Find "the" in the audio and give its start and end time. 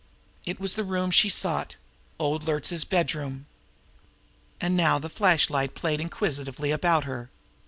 0.73-0.83, 4.97-5.09